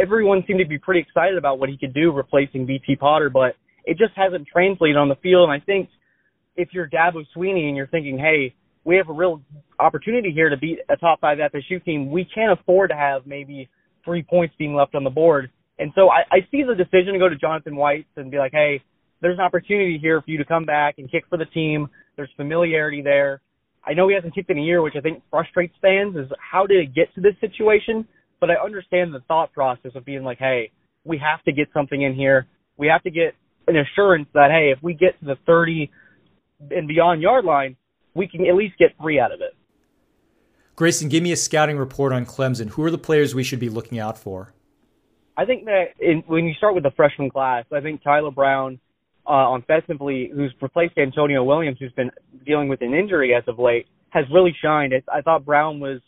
everyone 0.00 0.44
seemed 0.46 0.60
to 0.60 0.66
be 0.66 0.78
pretty 0.78 1.00
excited 1.00 1.38
about 1.38 1.58
what 1.58 1.68
he 1.68 1.76
could 1.76 1.94
do 1.94 2.12
replacing 2.12 2.66
BT 2.66 2.96
Potter, 2.96 3.30
but 3.30 3.54
it 3.84 3.98
just 3.98 4.12
hasn't 4.16 4.46
translated 4.46 4.96
on 4.96 5.08
the 5.08 5.16
field. 5.16 5.48
And 5.48 5.52
I 5.52 5.64
think 5.64 5.88
if 6.56 6.70
you're 6.72 6.88
Dabo 6.88 7.24
Swinney 7.36 7.68
and 7.68 7.76
you're 7.76 7.86
thinking, 7.86 8.18
hey, 8.18 8.54
we 8.84 8.96
have 8.96 9.08
a 9.08 9.12
real 9.12 9.42
opportunity 9.78 10.30
here 10.32 10.48
to 10.48 10.56
beat 10.56 10.78
a 10.88 10.96
top 10.96 11.20
five 11.20 11.38
FSU 11.38 11.84
team. 11.84 12.10
We 12.10 12.26
can't 12.32 12.58
afford 12.58 12.90
to 12.90 12.96
have 12.96 13.26
maybe 13.26 13.68
three 14.04 14.22
points 14.22 14.54
being 14.58 14.74
left 14.74 14.94
on 14.94 15.04
the 15.04 15.10
board. 15.10 15.50
And 15.78 15.92
so 15.94 16.08
I, 16.08 16.22
I 16.30 16.38
see 16.50 16.62
the 16.62 16.74
decision 16.74 17.12
to 17.12 17.18
go 17.18 17.28
to 17.28 17.36
Jonathan 17.36 17.74
Weitz 17.74 18.06
and 18.16 18.30
be 18.30 18.38
like, 18.38 18.52
hey, 18.52 18.80
there's 19.20 19.38
an 19.38 19.44
opportunity 19.44 19.98
here 20.00 20.20
for 20.22 20.30
you 20.30 20.38
to 20.38 20.44
come 20.44 20.64
back 20.64 20.96
and 20.98 21.10
kick 21.10 21.24
for 21.28 21.36
the 21.36 21.46
team. 21.46 21.88
There's 22.16 22.30
familiarity 22.36 23.02
there. 23.02 23.40
I 23.84 23.92
know 23.92 24.08
he 24.08 24.14
hasn't 24.14 24.34
kicked 24.34 24.50
in 24.50 24.58
a 24.58 24.62
year, 24.62 24.82
which 24.82 24.94
I 24.96 25.00
think 25.00 25.22
frustrates 25.30 25.74
fans 25.80 26.16
is 26.16 26.26
how 26.38 26.66
did 26.66 26.78
it 26.78 26.94
get 26.94 27.14
to 27.14 27.20
this 27.20 27.34
situation? 27.40 28.06
But 28.40 28.50
I 28.50 28.54
understand 28.54 29.14
the 29.14 29.20
thought 29.20 29.52
process 29.52 29.92
of 29.94 30.04
being 30.04 30.22
like, 30.22 30.38
hey, 30.38 30.70
we 31.04 31.18
have 31.18 31.42
to 31.44 31.52
get 31.52 31.68
something 31.72 32.00
in 32.00 32.14
here. 32.14 32.46
We 32.76 32.88
have 32.88 33.02
to 33.04 33.10
get 33.10 33.34
an 33.68 33.76
assurance 33.76 34.28
that, 34.34 34.50
hey, 34.50 34.72
if 34.76 34.82
we 34.82 34.94
get 34.94 35.18
to 35.20 35.24
the 35.26 35.36
30 35.46 35.90
and 36.70 36.88
beyond 36.88 37.22
yard 37.22 37.44
line, 37.44 37.76
we 38.14 38.28
can 38.28 38.46
at 38.46 38.54
least 38.54 38.78
get 38.78 38.90
three 39.00 39.20
out 39.20 39.32
of 39.32 39.40
it. 39.40 39.54
Grayson, 40.74 41.08
give 41.08 41.22
me 41.22 41.32
a 41.32 41.36
scouting 41.36 41.78
report 41.78 42.12
on 42.12 42.26
Clemson. 42.26 42.70
Who 42.70 42.84
are 42.84 42.90
the 42.90 42.98
players 42.98 43.34
we 43.34 43.42
should 43.42 43.60
be 43.60 43.70
looking 43.70 43.98
out 43.98 44.18
for? 44.18 44.52
I 45.36 45.44
think 45.44 45.64
that 45.66 45.84
in, 46.00 46.22
when 46.26 46.44
you 46.44 46.54
start 46.54 46.74
with 46.74 46.82
the 46.82 46.90
freshman 46.90 47.30
class, 47.30 47.64
I 47.72 47.80
think 47.80 48.02
Tyler 48.02 48.30
Brown 48.30 48.78
uh, 49.26 49.56
offensively, 49.56 50.30
who's 50.34 50.54
replaced 50.60 50.96
Antonio 50.98 51.42
Williams, 51.44 51.78
who's 51.78 51.92
been 51.92 52.10
dealing 52.44 52.68
with 52.68 52.80
an 52.82 52.94
injury 52.94 53.34
as 53.34 53.42
of 53.46 53.58
late, 53.58 53.86
has 54.10 54.24
really 54.32 54.54
shined. 54.62 54.94
I, 54.94 55.18
I 55.18 55.20
thought 55.22 55.44
Brown 55.44 55.80
was 55.80 56.00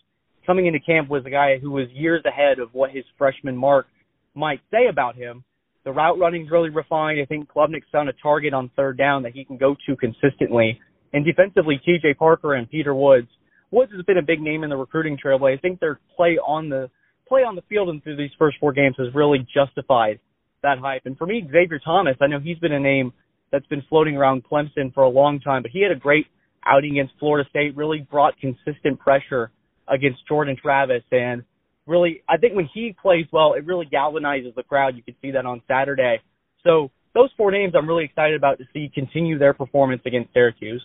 coming 0.49 0.65
into 0.65 0.81
camp 0.81 1.11
was 1.11 1.23
a 1.27 1.31
guy 1.31 1.59
who 1.61 1.71
was 1.71 1.89
years 1.93 2.23
ahead 2.25 2.59
of 2.59 2.73
what 2.73 2.91
his 2.91 3.05
freshman 3.19 3.55
mark 3.55 3.87
might 4.35 4.61
say 4.71 4.87
about 4.91 5.15
him. 5.15 5.45
The 5.85 5.93
route 5.93 6.19
running's 6.19 6.51
really 6.51 6.71
refined. 6.71 7.21
I 7.21 7.27
think 7.27 7.51
Klubnik's 7.53 7.87
found 7.93 8.09
a 8.09 8.15
target 8.23 8.55
on 8.55 8.71
third 8.75 8.97
down 8.97 9.23
that 9.25 9.33
he 9.33 9.45
can 9.45 9.59
go 9.59 9.77
to 9.87 9.97
consistently. 9.97 10.81
And 11.13 11.23
defensively, 11.23 11.79
TJ 11.87 12.17
Parker 12.17 12.55
and 12.55 12.69
Peter 12.69 12.95
Woods. 12.95 13.29
Woods 13.71 13.93
has 13.95 14.03
been 14.07 14.17
a 14.17 14.23
big 14.23 14.41
name 14.41 14.65
in 14.65 14.71
the 14.71 14.77
recruiting 14.77 15.19
trail, 15.21 15.39
but 15.39 15.53
I 15.53 15.59
think 15.59 15.81
their 15.81 16.01
play 16.17 16.39
on 16.39 16.71
the 16.71 16.89
play 17.29 17.41
on 17.43 17.55
the 17.55 17.63
field 17.69 17.91
and 17.91 18.03
through 18.03 18.17
these 18.17 18.31
first 18.39 18.57
four 18.59 18.73
games 18.73 18.97
has 18.99 19.15
really 19.15 19.47
justified 19.53 20.19
that 20.63 20.79
hype. 20.79 21.03
And 21.05 21.19
for 21.19 21.27
me, 21.27 21.47
Xavier 21.53 21.79
Thomas, 21.79 22.17
I 22.23 22.27
know 22.27 22.41
he's 22.41 22.59
been 22.59 22.73
a 22.73 22.81
name 22.81 23.13
that's 23.53 23.67
been 23.67 23.83
floating 23.87 24.17
around 24.17 24.45
Clemson 24.51 24.95
for 24.95 25.03
a 25.03 25.11
long 25.11 25.41
time, 25.41 25.61
but 25.61 25.71
he 25.71 25.83
had 25.83 25.93
a 25.93 26.01
great 26.01 26.27
outing 26.65 26.93
against 26.93 27.13
Florida 27.21 27.47
State, 27.51 27.77
really 27.77 28.07
brought 28.11 28.33
consistent 28.41 28.99
pressure 28.99 29.51
against 29.91 30.27
Jordan 30.27 30.57
Travis 30.61 31.03
and 31.11 31.43
really 31.87 32.23
I 32.29 32.37
think 32.37 32.55
when 32.55 32.69
he 32.73 32.95
plays 33.01 33.27
well, 33.33 33.55
it 33.55 33.65
really 33.65 33.87
galvanizes 33.87 34.55
the 34.55 34.63
crowd. 34.63 34.97
You 34.97 35.03
could 35.03 35.17
see 35.23 35.33
that 35.33 35.47
on 35.47 35.63
Saturday. 35.67 36.21
So 36.65 36.91
those 37.15 37.31
four 37.37 37.51
names 37.51 37.75
I'm 37.77 37.89
really 37.89 38.05
excited 38.05 38.37
about 38.37 38.59
to 38.59 38.65
see 38.73 38.91
continue 38.95 39.39
their 39.39 39.55
performance 39.55 40.03
against 40.07 40.33
Syracuse. 40.33 40.83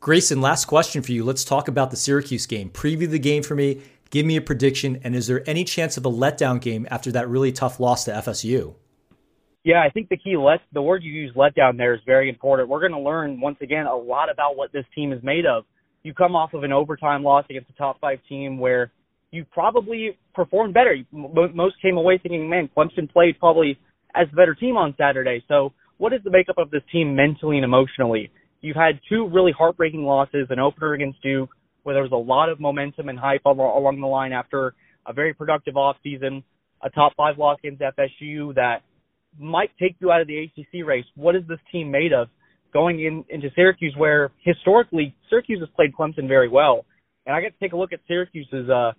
Grayson, 0.00 0.40
last 0.40 0.66
question 0.66 1.02
for 1.02 1.12
you. 1.12 1.24
Let's 1.24 1.44
talk 1.44 1.68
about 1.68 1.90
the 1.90 1.96
Syracuse 1.96 2.46
game. 2.46 2.70
Preview 2.70 3.10
the 3.10 3.18
game 3.18 3.42
for 3.42 3.54
me. 3.54 3.80
Give 4.10 4.26
me 4.26 4.36
a 4.36 4.40
prediction. 4.40 5.00
And 5.02 5.16
is 5.16 5.26
there 5.26 5.48
any 5.48 5.64
chance 5.64 5.96
of 5.96 6.06
a 6.06 6.10
letdown 6.10 6.60
game 6.60 6.86
after 6.90 7.10
that 7.12 7.28
really 7.28 7.50
tough 7.50 7.80
loss 7.80 8.04
to 8.04 8.12
FSU? 8.12 8.74
Yeah, 9.64 9.82
I 9.82 9.90
think 9.90 10.08
the 10.08 10.16
key 10.16 10.36
let 10.36 10.60
the 10.72 10.82
word 10.82 11.02
you 11.02 11.12
use 11.12 11.34
letdown 11.34 11.76
there 11.76 11.94
is 11.94 12.00
very 12.06 12.28
important. 12.28 12.68
We're 12.68 12.80
going 12.80 12.92
to 12.92 13.00
learn 13.00 13.40
once 13.40 13.56
again 13.60 13.86
a 13.86 13.96
lot 13.96 14.30
about 14.30 14.56
what 14.56 14.70
this 14.72 14.84
team 14.94 15.12
is 15.12 15.20
made 15.24 15.44
of. 15.44 15.64
You 16.06 16.14
come 16.14 16.36
off 16.36 16.54
of 16.54 16.62
an 16.62 16.70
overtime 16.70 17.24
loss 17.24 17.46
against 17.50 17.68
a 17.68 17.72
top 17.72 17.98
five 17.98 18.20
team 18.28 18.60
where 18.60 18.92
you 19.32 19.44
probably 19.50 20.16
performed 20.34 20.72
better. 20.72 20.94
Most 21.10 21.82
came 21.82 21.96
away 21.96 22.16
thinking, 22.22 22.48
man, 22.48 22.70
Clemson 22.76 23.12
played 23.12 23.40
probably 23.40 23.76
as 24.14 24.28
the 24.30 24.36
better 24.36 24.54
team 24.54 24.76
on 24.76 24.94
Saturday. 24.96 25.42
So 25.48 25.72
what 25.98 26.12
is 26.12 26.20
the 26.22 26.30
makeup 26.30 26.58
of 26.58 26.70
this 26.70 26.82
team 26.92 27.16
mentally 27.16 27.56
and 27.56 27.64
emotionally? 27.64 28.30
You've 28.60 28.76
had 28.76 29.00
two 29.08 29.28
really 29.34 29.50
heartbreaking 29.50 30.04
losses, 30.04 30.46
an 30.50 30.60
opener 30.60 30.92
against 30.92 31.20
Duke, 31.22 31.50
where 31.82 31.96
there 31.96 32.04
was 32.04 32.12
a 32.12 32.14
lot 32.14 32.50
of 32.50 32.60
momentum 32.60 33.08
and 33.08 33.18
hype 33.18 33.44
along 33.44 33.98
the 34.00 34.06
line 34.06 34.32
after 34.32 34.74
a 35.08 35.12
very 35.12 35.34
productive 35.34 35.76
off 35.76 35.96
season, 36.04 36.44
a 36.82 36.90
top 36.90 37.14
five 37.16 37.36
loss 37.36 37.58
against 37.64 37.82
FSU 37.82 38.54
that 38.54 38.82
might 39.40 39.70
take 39.76 39.96
you 39.98 40.12
out 40.12 40.20
of 40.20 40.28
the 40.28 40.38
ACC 40.38 40.86
race. 40.86 41.04
What 41.16 41.34
is 41.34 41.42
this 41.48 41.58
team 41.72 41.90
made 41.90 42.12
of? 42.12 42.28
Going 42.76 43.00
in 43.00 43.24
into 43.30 43.48
Syracuse, 43.56 43.94
where 43.96 44.32
historically 44.44 45.16
Syracuse 45.30 45.60
has 45.60 45.68
played 45.74 45.94
Clemson 45.98 46.28
very 46.28 46.50
well, 46.58 46.84
and 47.24 47.34
I 47.34 47.40
get 47.40 47.54
to 47.54 47.58
take 47.58 47.72
a 47.72 47.76
look 47.78 47.94
at 47.94 48.00
Syracuse's 48.06 48.68
uh, 48.68 48.92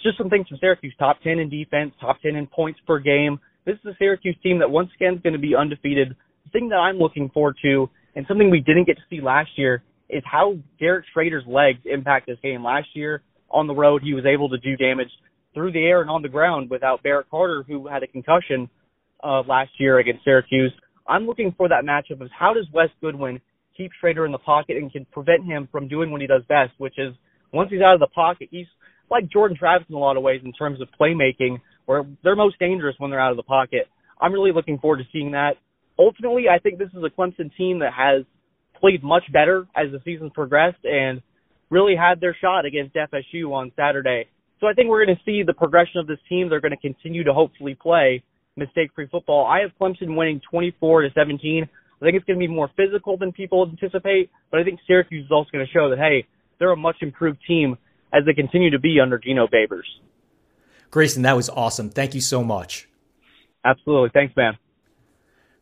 just 0.00 0.16
some 0.16 0.30
things 0.30 0.46
from 0.46 0.58
Syracuse: 0.60 0.94
top 0.96 1.16
ten 1.24 1.40
in 1.40 1.50
defense, 1.50 1.90
top 2.00 2.18
ten 2.22 2.36
in 2.36 2.46
points 2.46 2.78
per 2.86 3.00
game. 3.00 3.40
This 3.64 3.74
is 3.82 3.86
a 3.86 3.96
Syracuse 3.98 4.36
team 4.44 4.60
that 4.60 4.70
once 4.70 4.90
again 4.94 5.14
is 5.14 5.22
going 5.22 5.32
to 5.32 5.40
be 5.40 5.56
undefeated. 5.56 6.14
The 6.44 6.50
thing 6.52 6.68
that 6.68 6.76
I'm 6.76 6.98
looking 6.98 7.28
forward 7.30 7.56
to, 7.62 7.90
and 8.14 8.24
something 8.28 8.48
we 8.48 8.60
didn't 8.60 8.86
get 8.86 8.96
to 8.96 9.02
see 9.10 9.20
last 9.20 9.50
year, 9.56 9.82
is 10.08 10.22
how 10.24 10.56
Garrett 10.78 11.06
Shrader's 11.12 11.48
legs 11.48 11.80
impact 11.84 12.28
this 12.28 12.38
game. 12.44 12.62
Last 12.62 12.90
year 12.94 13.22
on 13.50 13.66
the 13.66 13.74
road, 13.74 14.02
he 14.04 14.14
was 14.14 14.24
able 14.24 14.48
to 14.50 14.58
do 14.58 14.76
damage 14.76 15.10
through 15.52 15.72
the 15.72 15.84
air 15.84 16.00
and 16.00 16.10
on 16.10 16.22
the 16.22 16.28
ground 16.28 16.70
without 16.70 17.02
Barrett 17.02 17.28
Carter, 17.28 17.64
who 17.66 17.88
had 17.88 18.04
a 18.04 18.06
concussion 18.06 18.70
uh, 19.24 19.42
last 19.48 19.72
year 19.80 19.98
against 19.98 20.22
Syracuse. 20.22 20.72
I'm 21.08 21.26
looking 21.26 21.54
for 21.56 21.68
that 21.68 21.84
matchup 21.84 22.20
of 22.20 22.30
how 22.36 22.54
does 22.54 22.66
Wes 22.72 22.88
Goodwin 23.00 23.40
keep 23.76 23.90
Shrader 24.02 24.26
in 24.26 24.32
the 24.32 24.38
pocket 24.38 24.76
and 24.76 24.90
can 24.90 25.06
prevent 25.12 25.44
him 25.44 25.68
from 25.70 25.88
doing 25.88 26.10
what 26.10 26.20
he 26.20 26.26
does 26.26 26.42
best, 26.48 26.72
which 26.78 26.94
is 26.98 27.14
once 27.52 27.70
he's 27.70 27.82
out 27.82 27.94
of 27.94 28.00
the 28.00 28.08
pocket, 28.08 28.48
he's 28.50 28.66
like 29.10 29.28
Jordan 29.30 29.56
Travis 29.56 29.86
in 29.88 29.94
a 29.94 29.98
lot 29.98 30.16
of 30.16 30.22
ways 30.22 30.40
in 30.44 30.52
terms 30.52 30.80
of 30.80 30.88
playmaking, 30.98 31.60
where 31.84 32.04
they're 32.24 32.36
most 32.36 32.58
dangerous 32.58 32.96
when 32.98 33.10
they're 33.10 33.20
out 33.20 33.30
of 33.30 33.36
the 33.36 33.42
pocket. 33.42 33.88
I'm 34.20 34.32
really 34.32 34.52
looking 34.52 34.78
forward 34.78 34.98
to 34.98 35.04
seeing 35.12 35.32
that. 35.32 35.56
Ultimately, 35.98 36.44
I 36.48 36.58
think 36.58 36.78
this 36.78 36.88
is 36.88 37.02
a 37.04 37.10
Clemson 37.20 37.54
team 37.56 37.78
that 37.80 37.92
has 37.92 38.24
played 38.80 39.02
much 39.02 39.24
better 39.32 39.66
as 39.76 39.92
the 39.92 40.00
season 40.04 40.30
progressed 40.30 40.84
and 40.84 41.22
really 41.70 41.94
had 41.96 42.20
their 42.20 42.36
shot 42.40 42.64
against 42.64 42.94
FSU 42.94 43.52
on 43.52 43.72
Saturday. 43.76 44.26
So 44.60 44.66
I 44.66 44.72
think 44.72 44.88
we're 44.88 45.04
going 45.04 45.16
to 45.16 45.22
see 45.24 45.42
the 45.46 45.54
progression 45.54 46.00
of 46.00 46.06
this 46.06 46.18
team. 46.28 46.48
They're 46.48 46.60
going 46.60 46.76
to 46.76 46.80
continue 46.80 47.24
to 47.24 47.32
hopefully 47.32 47.76
play 47.80 48.22
mistake-free 48.56 49.08
football. 49.10 49.46
I 49.46 49.60
have 49.60 49.70
Clemson 49.80 50.16
winning 50.16 50.40
24 50.50 51.02
to 51.02 51.08
17. 51.14 51.64
I 51.64 52.04
think 52.04 52.16
it's 52.16 52.24
going 52.26 52.38
to 52.38 52.46
be 52.46 52.52
more 52.52 52.70
physical 52.76 53.16
than 53.16 53.32
people 53.32 53.68
anticipate, 53.68 54.30
but 54.50 54.60
I 54.60 54.64
think 54.64 54.80
Syracuse 54.86 55.24
is 55.24 55.30
also 55.30 55.48
going 55.52 55.66
to 55.66 55.72
show 55.72 55.90
that 55.90 55.98
hey, 55.98 56.26
they're 56.58 56.72
a 56.72 56.76
much 56.76 56.96
improved 57.00 57.38
team 57.46 57.76
as 58.12 58.24
they 58.24 58.32
continue 58.32 58.70
to 58.70 58.78
be 58.78 59.00
under 59.00 59.18
Dino 59.18 59.46
Babers. 59.46 59.86
Grayson, 60.90 61.22
that 61.22 61.36
was 61.36 61.48
awesome. 61.50 61.90
Thank 61.90 62.14
you 62.14 62.20
so 62.20 62.44
much. 62.44 62.88
Absolutely. 63.64 64.10
Thanks, 64.12 64.34
man. 64.36 64.56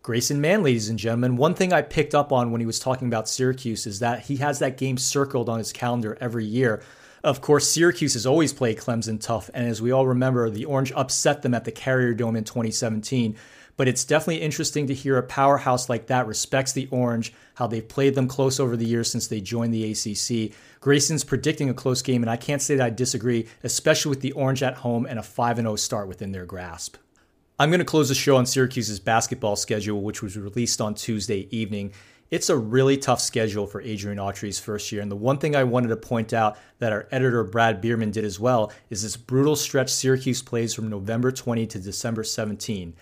Grayson 0.02 0.40
Mann, 0.40 0.62
ladies 0.62 0.90
and 0.90 0.98
gentlemen. 0.98 1.36
One 1.36 1.54
thing 1.54 1.72
I 1.72 1.80
picked 1.80 2.14
up 2.14 2.30
on 2.30 2.50
when 2.50 2.60
he 2.60 2.66
was 2.66 2.78
talking 2.78 3.08
about 3.08 3.28
Syracuse 3.28 3.86
is 3.86 4.00
that 4.00 4.24
he 4.26 4.36
has 4.36 4.58
that 4.58 4.76
game 4.76 4.98
circled 4.98 5.48
on 5.48 5.58
his 5.58 5.72
calendar 5.72 6.18
every 6.20 6.44
year. 6.44 6.82
Of 7.24 7.40
course, 7.40 7.66
Syracuse 7.66 8.12
has 8.12 8.26
always 8.26 8.52
played 8.52 8.76
Clemson 8.76 9.18
tough, 9.18 9.48
and 9.54 9.66
as 9.66 9.80
we 9.80 9.90
all 9.90 10.06
remember, 10.06 10.50
the 10.50 10.66
Orange 10.66 10.92
upset 10.92 11.40
them 11.40 11.54
at 11.54 11.64
the 11.64 11.72
Carrier 11.72 12.12
Dome 12.12 12.36
in 12.36 12.44
2017. 12.44 13.36
but 13.76 13.88
it's 13.88 14.04
definitely 14.04 14.40
interesting 14.40 14.86
to 14.86 14.94
hear 14.94 15.16
a 15.16 15.22
powerhouse 15.22 15.88
like 15.88 16.06
that 16.06 16.28
respects 16.28 16.72
the 16.72 16.86
Orange, 16.92 17.32
how 17.54 17.66
they've 17.66 17.88
played 17.88 18.14
them 18.14 18.28
close 18.28 18.60
over 18.60 18.76
the 18.76 18.84
years 18.84 19.10
since 19.10 19.26
they 19.26 19.40
joined 19.40 19.74
the 19.74 19.90
ACC. 19.90 20.52
Grayson's 20.80 21.24
predicting 21.24 21.68
a 21.70 21.74
close 21.74 22.00
game, 22.00 22.22
and 22.22 22.30
I 22.30 22.36
can't 22.36 22.62
say 22.62 22.76
that 22.76 22.86
I 22.86 22.90
disagree, 22.90 23.48
especially 23.64 24.10
with 24.10 24.20
the 24.20 24.30
Orange 24.32 24.62
at 24.62 24.76
home 24.76 25.06
and 25.06 25.18
a 25.18 25.24
5 25.24 25.56
0 25.56 25.74
start 25.76 26.06
within 26.06 26.30
their 26.30 26.46
grasp. 26.46 26.98
I'm 27.58 27.70
going 27.70 27.80
to 27.80 27.84
close 27.84 28.10
the 28.10 28.14
show 28.14 28.36
on 28.36 28.46
Syracuse's 28.46 29.00
basketball 29.00 29.56
schedule, 29.56 30.02
which 30.02 30.22
was 30.22 30.36
released 30.36 30.80
on 30.80 30.94
Tuesday 30.94 31.48
evening. 31.50 31.92
It's 32.30 32.48
a 32.48 32.56
really 32.56 32.96
tough 32.96 33.20
schedule 33.20 33.66
for 33.66 33.80
Adrian 33.82 34.18
Autry's 34.18 34.58
first 34.58 34.90
year. 34.90 35.02
And 35.02 35.10
the 35.10 35.16
one 35.16 35.38
thing 35.38 35.54
I 35.54 35.64
wanted 35.64 35.88
to 35.88 35.96
point 35.96 36.32
out 36.32 36.56
that 36.78 36.92
our 36.92 37.06
editor 37.10 37.44
Brad 37.44 37.80
Bierman 37.80 38.10
did 38.10 38.24
as 38.24 38.40
well 38.40 38.72
is 38.90 39.02
this 39.02 39.16
brutal 39.16 39.56
stretch 39.56 39.90
Syracuse 39.90 40.42
plays 40.42 40.74
from 40.74 40.88
November 40.88 41.30
20 41.30 41.66
to 41.66 41.78
December 41.78 42.24
17. 42.24 42.94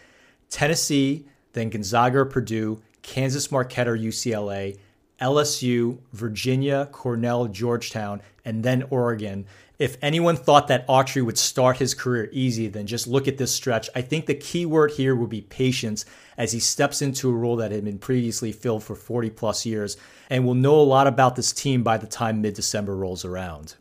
Tennessee, 0.50 1.26
then 1.52 1.70
Gonzaga 1.70 2.26
Purdue, 2.26 2.82
Kansas 3.02 3.50
Marquette 3.50 3.88
or 3.88 3.96
UCLA, 3.96 4.78
LSU, 5.20 5.98
Virginia, 6.12 6.88
Cornell, 6.90 7.46
Georgetown, 7.46 8.20
and 8.44 8.64
then 8.64 8.84
Oregon. 8.90 9.46
If 9.78 9.96
anyone 10.02 10.36
thought 10.36 10.68
that 10.68 10.86
Autry 10.86 11.24
would 11.24 11.38
start 11.38 11.78
his 11.78 11.94
career 11.94 12.28
easy, 12.30 12.68
then 12.68 12.86
just 12.86 13.06
look 13.06 13.26
at 13.26 13.38
this 13.38 13.52
stretch. 13.52 13.88
I 13.94 14.02
think 14.02 14.26
the 14.26 14.34
key 14.34 14.66
word 14.66 14.92
here 14.92 15.16
will 15.16 15.26
be 15.26 15.40
patience 15.40 16.04
as 16.36 16.52
he 16.52 16.60
steps 16.60 17.02
into 17.02 17.30
a 17.30 17.34
role 17.34 17.56
that 17.56 17.72
had 17.72 17.84
been 17.84 17.98
previously 17.98 18.52
filled 18.52 18.84
for 18.84 18.94
40 18.94 19.30
plus 19.30 19.66
years 19.66 19.96
and 20.30 20.44
will 20.44 20.54
know 20.54 20.78
a 20.78 20.82
lot 20.82 21.06
about 21.06 21.36
this 21.36 21.52
team 21.52 21.82
by 21.82 21.96
the 21.98 22.06
time 22.06 22.42
mid 22.42 22.54
December 22.54 22.96
rolls 22.96 23.24
around. 23.24 23.74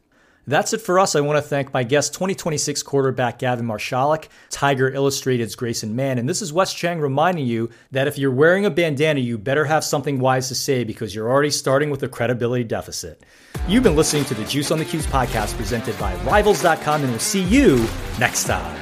That's 0.47 0.73
it 0.73 0.81
for 0.81 0.99
us. 0.99 1.15
I 1.15 1.21
want 1.21 1.37
to 1.37 1.41
thank 1.41 1.73
my 1.73 1.83
guest, 1.83 2.13
2026 2.13 2.81
quarterback 2.83 3.39
Gavin 3.39 3.65
Marshalek, 3.65 4.27
Tiger 4.49 4.89
Illustrated's 4.89 5.55
Grayson 5.55 5.95
Mann, 5.95 6.17
and 6.17 6.27
this 6.27 6.41
is 6.41 6.51
Wes 6.51 6.73
Cheng 6.73 6.99
reminding 6.99 7.45
you 7.45 7.69
that 7.91 8.07
if 8.07 8.17
you're 8.17 8.31
wearing 8.31 8.65
a 8.65 8.71
bandana, 8.71 9.19
you 9.19 9.37
better 9.37 9.65
have 9.65 9.83
something 9.83 10.19
wise 10.19 10.47
to 10.47 10.55
say 10.55 10.83
because 10.83 11.13
you're 11.13 11.29
already 11.29 11.51
starting 11.51 11.89
with 11.89 12.01
a 12.03 12.07
credibility 12.07 12.63
deficit. 12.63 13.23
You've 13.67 13.83
been 13.83 13.95
listening 13.95 14.25
to 14.25 14.33
the 14.33 14.45
Juice 14.45 14.71
on 14.71 14.79
the 14.79 14.85
Cuse 14.85 15.05
podcast 15.05 15.55
presented 15.57 15.97
by 15.99 16.15
Rivals.com, 16.23 17.01
and 17.01 17.11
we'll 17.11 17.19
see 17.19 17.43
you 17.43 17.85
next 18.19 18.45
time. 18.45 18.80